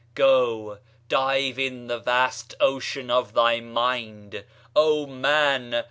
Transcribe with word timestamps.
Go, 0.15 0.79
dive 1.09 1.59
in 1.59 1.85
the 1.85 1.99
vast 1.99 2.55
ocean 2.59 3.11
of 3.11 3.33
thy 3.33 3.59
mind, 3.59 4.43
O 4.75 5.05
man! 5.05 5.75